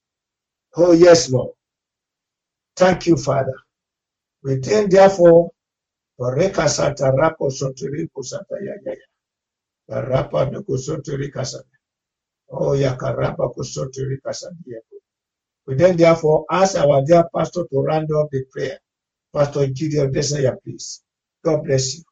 Oh, 0.77 0.93
yes, 0.93 1.31
Lord. 1.31 1.51
Thank 2.77 3.07
you, 3.07 3.17
Father. 3.17 3.55
We 4.43 4.57
then 4.57 4.89
therefore 4.89 5.49
Reka 6.19 6.69
sata 6.69 7.11
rako 7.11 7.51
sotiriko 7.51 8.23
sata 8.23 8.55
ya 8.65 8.75
ya 8.85 8.93
ya. 9.75 10.01
Rapa 10.01 10.45
nuko 10.51 10.77
sotirika 10.77 11.45
sata. 11.45 11.77
Oh 12.49 12.75
ya 12.75 12.97
karapa 12.97 13.49
kusotirika 13.49 14.33
sata. 14.33 14.57
We 15.67 15.75
then 15.75 15.97
therefore 15.97 16.45
ask 16.51 16.77
our 16.77 17.03
dear 17.05 17.25
pastor 17.35 17.65
to 17.71 17.81
round 17.81 18.09
up 18.13 18.29
the 18.31 18.45
prayer. 18.51 18.79
Pastor 19.33 19.67
Gideon 19.67 20.13
Desaya, 20.13 20.57
please. 20.63 21.03
God 21.43 21.63
bless 21.65 21.97
you. 21.97 22.03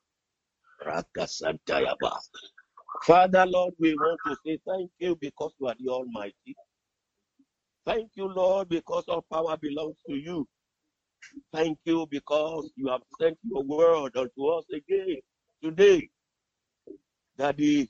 Father, 3.05 3.45
Lord, 3.47 3.73
we 3.79 3.95
want 3.95 4.21
to 4.27 4.37
say 4.45 4.59
thank 4.67 4.91
you 4.99 5.17
because 5.21 5.53
you 5.59 5.67
are 5.67 5.75
the 5.79 5.89
Almighty. 5.89 6.55
Thank 7.85 8.11
you, 8.15 8.27
Lord, 8.27 8.69
because 8.69 9.05
all 9.09 9.25
power 9.31 9.57
belongs 9.57 9.97
to 10.07 10.15
you. 10.15 10.47
Thank 11.53 11.79
you 11.85 12.07
because 12.11 12.71
you 12.75 12.89
have 12.89 13.01
sent 13.19 13.37
your 13.43 13.63
word 13.63 14.15
unto 14.17 14.47
us 14.47 14.65
again 14.73 15.17
today. 15.63 16.09
Daddy, 17.37 17.89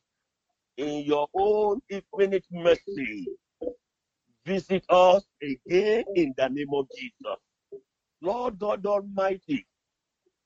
in 0.78 1.06
your 1.06 1.28
own 1.36 1.82
infinite 1.90 2.46
mercy, 2.52 3.30
visit 4.46 4.86
us 4.90 5.24
again 5.42 6.06
in 6.16 6.34
the 6.38 6.50
name 6.50 6.74
of 6.74 6.88
Jesus. 6.98 7.38
Lord 8.22 8.60
God 8.60 8.86
Almighty, 8.86 9.66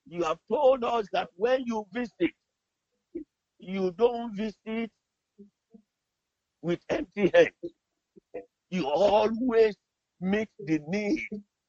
you 0.08 0.24
have 0.24 0.40
told 0.52 0.84
us 0.84 1.08
that 1.14 1.30
when 1.36 1.64
you 1.66 1.86
visit, 1.94 2.32
you 3.60 3.92
don't 3.92 4.36
visit 4.36 4.92
with 6.62 6.80
empty 6.90 7.32
hands. 7.34 7.74
You 8.70 8.88
always 8.88 9.76
meet 10.22 10.50
the 10.60 10.80
need 10.88 11.28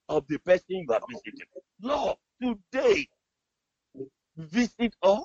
of 0.08 0.26
the 0.28 0.38
person 0.38 0.64
you 0.68 0.86
are 0.92 1.00
visiting. 1.08 1.46
Lord, 1.82 2.16
today, 2.42 3.08
visit 4.36 4.94
us 5.02 5.24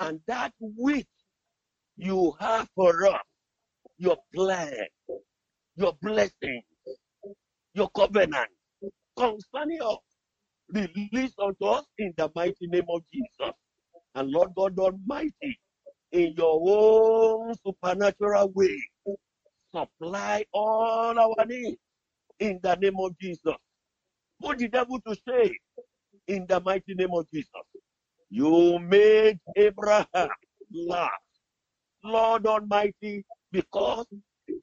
and 0.00 0.20
that 0.26 0.52
which 0.60 1.06
you 1.96 2.34
have 2.40 2.68
for 2.74 3.06
us, 3.06 3.22
your 3.98 4.18
plan, 4.34 4.86
your 5.76 5.94
blessing, 6.02 6.62
your 7.74 7.90
covenant 7.90 8.50
concerning 9.16 9.82
us, 9.82 9.98
release 10.70 11.34
unto 11.38 11.66
us 11.66 11.84
in 11.98 12.14
the 12.16 12.30
mighty 12.34 12.68
name 12.68 12.86
of 12.90 13.02
Jesus. 13.12 13.54
And 14.14 14.30
Lord 14.30 14.50
God 14.56 14.78
Almighty, 14.78 15.60
in 16.12 16.34
your 16.36 16.60
own 16.66 17.54
supernatural 17.66 18.52
way, 18.54 18.78
supply 19.74 20.44
all 20.52 21.18
our 21.18 21.46
needs 21.46 21.78
in 22.40 22.60
the 22.62 22.76
name 22.76 22.96
of 23.00 23.18
Jesus. 23.20 23.56
Put 24.42 24.58
the 24.58 24.68
devil 24.68 25.00
to 25.06 25.16
say 25.28 25.52
in 26.28 26.46
the 26.48 26.60
mighty 26.60 26.94
name 26.94 27.12
of 27.14 27.26
Jesus. 27.32 27.50
You 28.30 28.78
made 28.80 29.40
Abraham 29.56 30.28
laugh, 30.74 31.10
Lord 32.04 32.46
Almighty, 32.46 33.24
because 33.52 34.06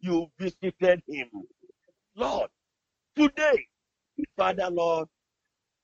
you 0.01 0.27
visited 0.39 1.01
him. 1.07 1.29
Lord, 2.15 2.49
today, 3.15 3.67
Father 4.37 4.69
Lord, 4.71 5.07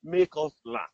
make 0.04 0.32
us 0.38 0.54
laugh 0.66 0.90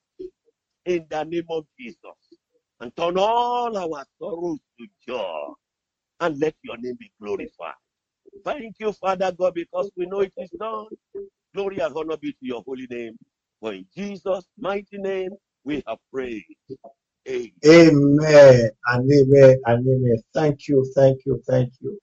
in 0.86 1.06
the 1.10 1.24
name 1.24 1.46
of 1.50 1.66
Jesus 1.80 2.40
and 2.82 2.96
turn 2.96 3.18
all 3.18 3.78
our 3.78 4.06
sorrows 4.20 4.60
to 4.80 4.88
joy 5.08 5.54
and 6.22 6.40
let 6.40 6.56
your 6.64 6.78
name 6.78 6.98
be 7.00 7.12
glorified. 7.22 7.76
Thank 8.46 8.76
you, 8.80 8.92
Father 8.94 9.32
God, 9.32 9.54
because 9.56 9.92
we 9.98 10.06
know 10.08 10.22
it 10.22 10.34
is 10.38 10.50
done. 10.60 10.88
Glory 11.54 11.80
and 11.80 11.96
honor 11.96 12.18
be 12.18 12.32
to 12.32 12.40
your 12.42 12.64
holy 12.66 12.88
name. 12.90 13.18
For 13.62 13.74
in 13.74 13.86
Jesus' 13.96 14.46
mighty 14.60 14.98
name 14.98 15.32
we 15.64 15.84
have 15.88 15.98
prayed. 16.14 16.44
Amen. 17.30 17.52
Amen 17.66 18.70
and 18.88 19.12
amen 19.12 19.62
and 19.66 19.88
amen. 19.88 20.24
Thank 20.34 20.68
you, 20.68 20.92
thank 20.96 21.20
you, 21.26 21.42
thank 21.48 21.74
you. 21.82 22.00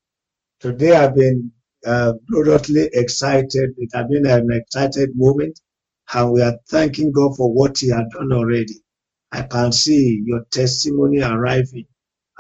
Today 0.61 0.93
I've 0.97 1.15
been 1.15 1.53
uh, 1.87 2.15
excited. 2.95 3.75
It 3.79 3.91
has 3.95 4.09
been 4.09 4.27
an 4.27 4.49
excited 4.53 5.11
moment, 5.15 5.61
and 6.15 6.33
we 6.33 6.43
are 6.43 6.59
thanking 6.71 7.13
God 7.13 7.37
for 7.37 7.55
what 7.55 7.79
He 7.79 7.91
has 7.91 8.07
done 8.13 8.33
already. 8.33 8.75
I 9.33 9.43
can 9.43 9.73
see 9.73 10.23
your 10.27 10.45
testimony 10.51 11.23
arriving, 11.23 11.87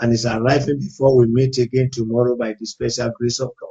and 0.00 0.12
it's 0.12 0.26
arriving 0.26 0.80
before 0.80 1.16
we 1.16 1.28
meet 1.28 1.58
again 1.58 1.90
tomorrow 1.92 2.36
by 2.36 2.54
the 2.60 2.66
special 2.66 3.12
grace 3.18 3.40
of 3.40 3.50
God. 3.60 3.70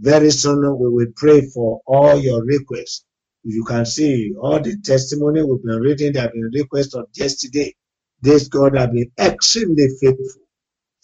Very 0.00 0.30
soon 0.32 0.60
we 0.78 0.88
will 0.90 1.12
pray 1.16 1.42
for 1.42 1.80
all 1.86 2.18
your 2.18 2.44
requests. 2.44 3.04
You 3.44 3.64
can 3.64 3.86
see 3.86 4.34
all 4.40 4.60
the 4.60 4.76
testimony 4.84 5.42
we've 5.44 5.62
been 5.64 5.80
reading 5.80 6.14
that 6.14 6.22
have 6.22 6.32
been 6.34 6.50
requests 6.54 6.94
of 6.94 7.08
yesterday. 7.14 7.74
This 8.22 8.48
God 8.48 8.76
has 8.76 8.88
been 8.90 9.12
extremely 9.18 9.88
faithful. 10.00 10.42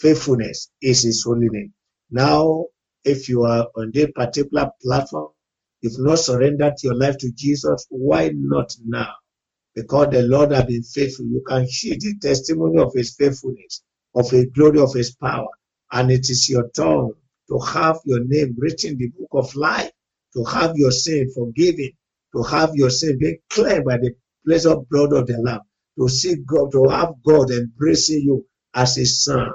Faithfulness 0.00 0.70
is 0.82 1.04
His 1.04 1.24
holy 1.24 1.48
name. 1.50 1.73
Now, 2.10 2.66
if 3.04 3.28
you 3.28 3.44
are 3.44 3.68
on 3.76 3.92
this 3.94 4.10
particular 4.14 4.70
platform, 4.82 5.30
if 5.82 5.94
not 5.98 6.20
surrendered 6.20 6.74
your 6.82 6.96
life 6.96 7.18
to 7.18 7.32
Jesus, 7.32 7.86
why 7.90 8.30
not 8.34 8.74
now? 8.86 9.12
Because 9.74 10.08
the 10.10 10.22
Lord 10.22 10.52
has 10.52 10.66
been 10.66 10.82
faithful. 10.84 11.26
You 11.26 11.42
can 11.46 11.66
hear 11.68 11.96
the 11.98 12.16
testimony 12.22 12.80
of 12.80 12.92
His 12.94 13.16
faithfulness, 13.16 13.82
of 14.14 14.30
His 14.30 14.46
glory, 14.54 14.80
of 14.80 14.94
His 14.94 15.14
power, 15.16 15.48
and 15.92 16.10
it 16.12 16.30
is 16.30 16.48
your 16.50 16.70
turn 16.70 17.12
to 17.50 17.58
have 17.60 17.98
your 18.06 18.24
name 18.24 18.56
written 18.58 18.92
in 18.92 18.98
the 18.98 19.08
book 19.08 19.30
of 19.32 19.54
life, 19.56 19.90
to 20.34 20.44
have 20.44 20.76
your 20.76 20.92
sin 20.92 21.30
forgiven, 21.34 21.92
to 22.34 22.42
have 22.44 22.72
your 22.74 22.90
sin 22.90 23.18
being 23.18 23.38
cleansed 23.50 23.86
by 23.86 23.98
the 23.98 24.12
pleasant 24.46 24.88
blood 24.90 25.12
of 25.14 25.26
the 25.26 25.38
Lamb, 25.38 25.60
to 25.98 26.08
see 26.08 26.36
God, 26.46 26.72
to 26.72 26.88
have 26.90 27.14
God 27.26 27.50
embracing 27.50 28.22
you 28.22 28.46
as 28.74 28.96
his 28.96 29.24
son. 29.24 29.50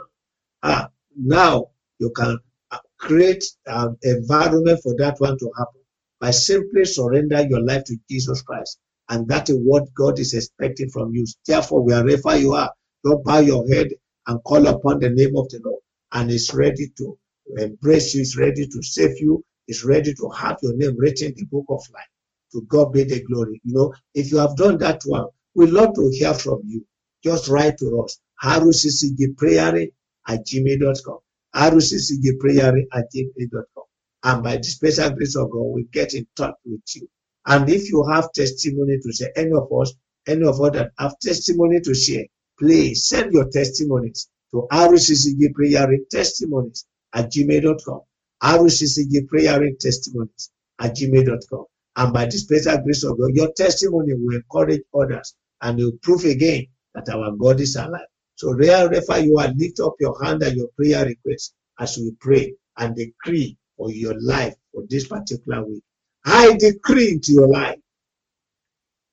Ah, 0.63 0.89
now 1.15 1.67
you 1.99 2.11
can 2.15 2.37
uh, 2.71 2.79
create 2.97 3.43
an 3.67 3.97
environment 4.03 4.79
for 4.83 4.95
that 4.97 5.19
one 5.19 5.37
to 5.39 5.51
happen 5.57 5.81
by 6.19 6.31
simply 6.31 6.85
surrender 6.85 7.41
your 7.47 7.61
life 7.61 7.83
to 7.85 7.97
Jesus 8.09 8.41
Christ. 8.41 8.79
And 9.09 9.27
that 9.29 9.49
is 9.49 9.57
what 9.57 9.93
God 9.93 10.19
is 10.19 10.33
expecting 10.33 10.89
from 10.89 11.13
you. 11.13 11.25
Therefore, 11.47 11.83
wherever 11.83 12.37
you 12.37 12.53
are, 12.53 12.71
don't 13.03 13.23
bow 13.23 13.39
your 13.39 13.67
head 13.67 13.89
and 14.27 14.43
call 14.43 14.67
upon 14.67 14.99
the 14.99 15.09
name 15.09 15.35
of 15.37 15.49
the 15.49 15.61
Lord. 15.63 15.81
And 16.11 16.31
is 16.31 16.53
ready 16.53 16.89
to 16.97 17.17
embrace 17.57 18.15
you, 18.15 18.21
is 18.21 18.37
ready 18.37 18.67
to 18.67 18.83
save 18.83 19.19
you, 19.19 19.43
is 19.67 19.83
ready 19.83 20.13
to 20.15 20.29
have 20.29 20.57
your 20.61 20.75
name 20.75 20.97
written 20.97 21.29
in 21.29 21.33
the 21.35 21.45
book 21.45 21.65
of 21.69 21.81
life. 21.93 22.07
To 22.53 22.61
God 22.67 22.93
be 22.93 23.03
the 23.03 23.23
glory. 23.23 23.61
You 23.63 23.73
know, 23.75 23.93
if 24.13 24.31
you 24.31 24.37
have 24.39 24.55
done 24.57 24.77
that 24.79 25.01
one, 25.05 25.27
we'd 25.55 25.69
love 25.69 25.95
to 25.95 26.11
hear 26.11 26.33
from 26.33 26.61
you. 26.65 26.85
Just 27.23 27.47
write 27.49 27.77
to 27.79 28.01
us. 28.03 28.19
haruccgprayer 28.43 29.91
at 30.27 30.45
gmail.com. 30.45 31.19
haruccgprayer 31.55 32.75
at 32.93 33.05
gmail.com. 33.13 33.83
And 34.23 34.43
by 34.43 34.57
the 34.57 34.63
special 34.63 35.11
grace 35.11 35.35
of 35.35 35.51
God, 35.51 35.73
we 35.73 35.85
get 35.91 36.13
in 36.13 36.27
touch 36.35 36.55
with 36.65 36.81
you. 36.95 37.07
And 37.45 37.69
if 37.69 37.89
you 37.89 38.05
have 38.11 38.31
testimony 38.33 38.99
to 39.01 39.11
share, 39.13 39.31
any 39.35 39.51
of 39.53 39.69
us, 39.81 39.93
any 40.27 40.45
of 40.45 40.59
us 40.61 40.71
that 40.73 40.91
have 40.99 41.17
testimony 41.19 41.79
to 41.81 41.93
share, 41.93 42.25
please 42.59 43.07
send 43.07 43.33
your 43.33 43.49
testimonies 43.49 44.29
to 44.51 44.67
RCCG 44.71 45.53
Prayer 45.53 45.87
Testimonies 46.11 46.85
at 47.13 47.31
gmail.com. 47.31 48.01
RCCG 48.43 49.27
Prayer 49.27 49.61
Testimonies 49.79 50.51
at 50.79 50.95
gmail.com. 50.95 51.65
And 51.95 52.13
by 52.13 52.25
the 52.25 52.31
special 52.33 52.77
grace 52.83 53.03
of 53.03 53.17
God, 53.19 53.31
your 53.33 53.51
testimony 53.53 54.13
will 54.13 54.35
encourage 54.35 54.81
others 54.93 55.35
and 55.61 55.77
will 55.77 55.93
prove 56.01 56.25
again 56.25 56.67
that 56.93 57.09
our 57.09 57.31
God 57.31 57.59
is 57.61 57.75
alive. 57.75 58.07
So 58.39 58.55
wherever 58.55 59.19
you 59.19 59.37
are, 59.37 59.49
lift 59.49 59.81
up 59.81 59.95
your 59.99 60.23
hand 60.23 60.41
and 60.43 60.55
your 60.55 60.69
prayer 60.77 61.05
request 61.05 61.53
as 61.77 61.97
we 61.97 62.13
pray 62.21 62.53
and 62.77 62.95
decree 62.95 63.57
for 63.75 63.91
your 63.91 64.15
life 64.21 64.55
for 64.73 64.83
this 64.89 65.09
particular 65.09 65.65
week. 65.67 65.83
I 66.25 66.53
decree 66.53 67.09
into 67.09 67.33
your 67.33 67.49
life 67.49 67.79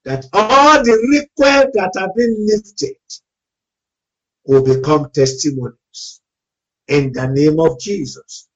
that 0.04 0.26
all 0.32 0.84
the 0.84 0.92
requests 1.10 1.72
that 1.74 1.92
have 1.98 2.14
been 2.14 2.46
lifted 2.46 2.96
will 4.44 4.62
become 4.62 5.10
testimonies 5.10 6.20
in 6.86 7.12
the 7.12 7.26
name 7.26 7.58
of 7.58 7.80
Jesus. 7.80 8.48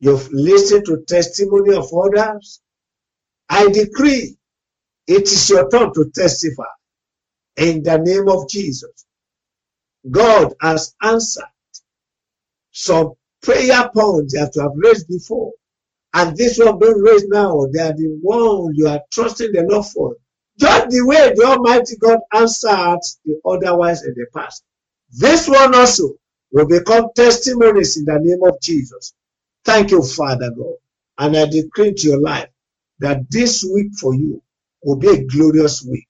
You've 0.00 0.30
listened 0.30 0.84
to 0.88 1.04
testimony 1.08 1.74
of 1.74 1.90
others. 1.94 2.60
I 3.48 3.70
decree 3.70 4.36
it 5.06 5.22
is 5.22 5.48
your 5.48 5.70
turn 5.70 5.94
to 5.94 6.10
testify 6.14 6.64
in 7.56 7.82
the 7.82 7.96
name 7.96 8.28
of 8.28 8.50
Jesus. 8.50 9.05
God 10.10 10.54
has 10.62 10.94
answered 11.02 11.44
some 12.72 13.14
prayer 13.42 13.90
points 13.94 14.34
that 14.34 14.52
you 14.56 14.62
have 14.62 14.72
raised 14.76 15.08
before. 15.08 15.52
And 16.14 16.36
this 16.36 16.58
one 16.58 16.78
being 16.80 16.98
raised 17.02 17.28
now, 17.30 17.66
they 17.72 17.80
are 17.82 17.94
the 17.94 18.18
one 18.22 18.74
you 18.74 18.88
are 18.88 19.02
trusting 19.12 19.52
the 19.52 19.62
Lord 19.62 19.86
for. 19.86 20.16
Just 20.58 20.90
the 20.90 21.02
way 21.06 21.32
the 21.36 21.44
Almighty 21.44 21.96
God 21.98 22.20
answered 22.34 23.00
the 23.24 23.40
otherwise 23.46 24.04
in 24.04 24.14
the 24.16 24.26
past. 24.36 24.64
This 25.12 25.48
one 25.48 25.74
also 25.74 26.10
will 26.52 26.66
become 26.68 27.08
testimonies 27.16 27.96
in 27.98 28.06
the 28.06 28.18
name 28.20 28.42
of 28.44 28.60
Jesus. 28.60 29.14
Thank 29.64 29.92
you, 29.92 30.02
Father 30.02 30.50
God. 30.50 30.74
And 31.18 31.36
I 31.38 31.46
decree 31.46 31.94
to 31.94 32.08
your 32.08 32.20
life 32.20 32.48
that 33.00 33.30
this 33.30 33.64
week 33.64 33.92
for 34.00 34.14
you 34.14 34.42
will 34.84 34.96
be 34.96 35.08
a 35.10 35.24
glorious 35.24 35.84
week. 35.84 36.08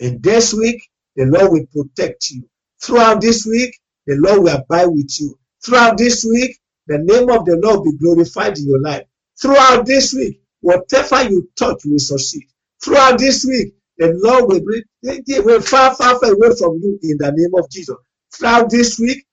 In 0.00 0.20
this 0.22 0.54
week, 0.54 0.88
the 1.16 1.26
Lord 1.26 1.52
will 1.52 1.66
protect 1.84 2.30
you. 2.30 2.48
Throughout 2.84 3.22
this 3.22 3.46
week, 3.46 3.78
the 4.06 4.16
Lord 4.16 4.42
will 4.44 4.56
abide 4.56 4.86
with 4.86 5.10
you. 5.20 5.38
Throughout 5.64 5.98
this 5.98 6.24
week, 6.24 6.58
the 6.86 6.98
name 6.98 7.30
of 7.30 7.46
the 7.46 7.56
Lord 7.62 7.80
will 7.80 7.92
be 7.92 7.98
glorified 7.98 8.58
in 8.58 8.66
your 8.68 8.80
life. 8.82 9.06
Throughout 9.40 9.86
this 9.86 10.12
week, 10.12 10.42
whatever 10.60 11.24
you 11.24 11.48
touch 11.56 11.82
will 11.86 11.98
succeed. 11.98 12.44
Throughout 12.82 13.18
this 13.18 13.46
week, 13.46 13.74
the 13.98 14.12
Lord 14.22 14.48
will 14.48 14.60
bring 14.60 14.82
they 15.02 15.40
will 15.40 15.62
far, 15.62 15.94
far, 15.96 16.20
far 16.20 16.32
away 16.32 16.50
from 16.58 16.80
you 16.82 16.98
in 17.02 17.16
the 17.18 17.32
name 17.34 17.52
of 17.58 17.70
Jesus. 17.70 17.96
Throughout 18.34 18.70
this 18.70 18.98
week, 18.98 19.26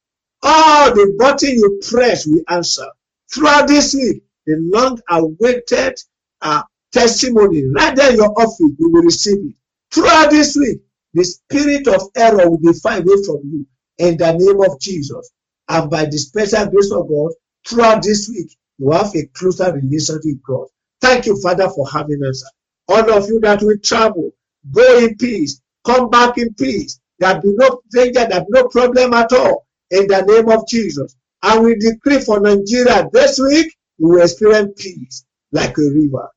all 0.43 0.93
the 0.93 1.15
button 1.19 1.51
you 1.51 1.81
press 1.89 2.25
will 2.27 2.43
answer. 2.49 2.87
Throughout 3.33 3.67
this 3.67 3.93
week, 3.93 4.23
the 4.47 4.55
long-awaited 4.73 5.99
uh, 6.41 6.63
testimony 6.93 7.65
right 7.75 7.95
there 7.95 8.11
in 8.11 8.17
your 8.17 8.31
office, 8.39 8.59
you 8.79 8.89
will 8.91 9.03
receive 9.03 9.39
it. 9.39 9.55
Throughout 9.91 10.31
this 10.31 10.55
week, 10.55 10.79
the 11.13 11.23
spirit 11.23 11.87
of 11.87 12.03
error 12.15 12.49
will 12.49 12.59
be 12.59 12.73
far 12.73 12.97
away 12.99 13.23
from 13.25 13.41
you 13.45 13.65
in 13.97 14.17
the 14.17 14.31
name 14.33 14.61
of 14.61 14.79
Jesus. 14.79 15.31
And 15.69 15.89
by 15.89 16.05
the 16.05 16.17
special 16.17 16.67
grace 16.67 16.91
of 16.91 17.07
God, 17.09 17.31
throughout 17.67 18.03
this 18.03 18.29
week, 18.29 18.55
you 18.79 18.91
have 18.91 19.15
a 19.15 19.25
closer 19.27 19.73
relationship 19.73 20.21
with 20.25 20.43
God. 20.43 20.67
Thank 21.01 21.25
you, 21.27 21.41
Father, 21.41 21.69
for 21.69 21.89
having 21.89 22.21
us. 22.27 22.43
All 22.87 23.11
of 23.11 23.27
you 23.27 23.39
that 23.41 23.61
will 23.61 23.77
travel, 23.83 24.31
go 24.71 24.99
in 24.99 25.17
peace, 25.17 25.61
come 25.85 26.09
back 26.09 26.37
in 26.37 26.53
peace. 26.55 26.99
There 27.19 27.41
be 27.41 27.53
no 27.55 27.81
danger, 27.91 28.25
there 28.27 28.41
be 28.41 28.47
no 28.49 28.67
problem 28.69 29.13
at 29.13 29.31
all 29.33 29.67
in 29.91 30.07
the 30.07 30.21
name 30.23 30.49
of 30.49 30.67
Jesus. 30.67 31.15
And 31.43 31.63
we 31.63 31.75
decree 31.75 32.19
for 32.21 32.39
Nigeria 32.39 33.09
this 33.13 33.39
week, 33.39 33.75
we 33.99 34.11
will 34.11 34.21
experience 34.23 34.73
peace 34.81 35.25
like 35.51 35.77
a 35.77 35.81
river. 35.81 36.29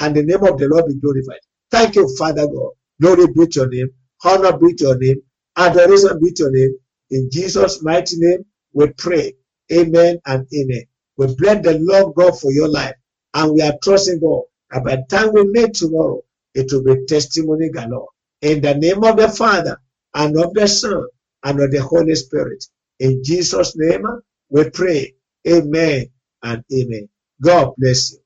And 0.00 0.14
the 0.16 0.22
name 0.22 0.44
of 0.44 0.58
the 0.58 0.68
Lord 0.68 0.86
be 0.86 0.94
glorified. 1.00 1.40
Thank 1.70 1.96
you, 1.96 2.14
Father 2.16 2.46
God. 2.46 2.72
Glory 3.00 3.26
be 3.34 3.46
to 3.46 3.60
your 3.60 3.68
name. 3.68 3.90
Honor 4.26 4.58
be 4.58 4.74
to 4.76 4.84
your 4.86 4.98
name. 4.98 5.22
Adoration 5.56 6.20
be 6.22 6.32
to 6.34 6.44
your 6.44 6.52
name. 6.52 6.78
In 7.12 7.30
Jesus' 7.32 7.82
mighty 7.82 8.16
name, 8.18 8.46
we 8.74 8.88
pray. 8.98 9.34
Amen 9.72 10.18
and 10.26 10.48
amen. 10.54 10.84
We 11.18 11.34
bless 11.36 11.64
the 11.64 11.78
Lord 11.80 12.16
God 12.16 12.40
for 12.40 12.52
your 12.52 12.68
life. 12.70 12.96
And 13.34 13.54
we 13.54 13.62
are 13.62 13.74
trusting 13.84 14.20
God 14.20 14.42
that 14.72 14.84
by 14.84 14.96
the 14.98 15.06
time 15.10 15.32
we 15.34 15.44
meet 15.46 15.74
tomorrow, 15.74 16.22
it 16.54 16.72
will 16.72 16.84
be 16.84 17.06
testimony 17.06 17.70
galore. 17.70 18.08
In 18.42 18.62
the 18.62 18.74
name 18.76 19.04
of 19.04 19.18
the 19.18 19.30
Father 19.30 19.80
and 20.14 20.38
of 20.38 20.54
the 20.54 20.68
Son 20.68 21.06
and 21.44 21.60
of 21.62 21.72
the 21.72 21.82
Holy 21.82 22.16
Spirit. 22.16 22.64
In 23.00 23.24
Jesus' 23.24 23.74
name, 23.76 24.04
we 24.50 24.70
pray. 24.70 25.14
Amen 25.48 26.06
and 26.44 26.64
amen. 26.74 27.08
God 27.42 27.74
bless 27.78 28.12
you. 28.12 28.25